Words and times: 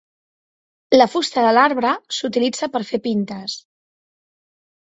La 0.97 1.05
fusta 1.15 1.43
de 1.47 1.51
l'arbre 1.57 1.93
s'utilitza 2.19 2.71
per 2.77 2.83
fer 2.91 3.01
pintes. 3.07 3.59